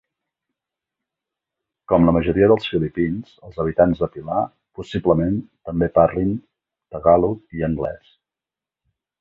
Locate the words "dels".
2.53-2.65